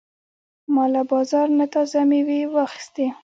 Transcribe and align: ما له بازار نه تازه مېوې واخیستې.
ما 0.73 0.85
له 0.93 1.01
بازار 1.11 1.47
نه 1.59 1.65
تازه 1.73 1.99
مېوې 2.09 2.39
واخیستې. 2.53 3.05